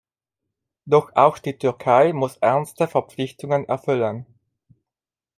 Doch 0.87 1.15
auch 1.15 1.37
die 1.37 1.59
Türkei 1.59 2.11
muss 2.11 2.37
ernste 2.37 2.87
Verpflichtungen 2.87 3.65
erfüllen. 3.69 4.25